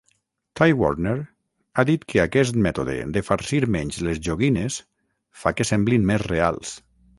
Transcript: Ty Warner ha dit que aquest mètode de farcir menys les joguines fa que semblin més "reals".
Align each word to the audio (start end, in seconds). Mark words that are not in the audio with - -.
Ty 0.59 0.67
Warner 0.77 1.17
ha 1.75 1.85
dit 1.89 2.07
que 2.13 2.21
aquest 2.23 2.57
mètode 2.67 2.97
de 3.19 3.23
farcir 3.29 3.61
menys 3.77 4.01
les 4.09 4.23
joguines 4.31 4.81
fa 5.43 5.57
que 5.61 5.71
semblin 5.75 6.11
més 6.13 6.29
"reals". 6.29 6.77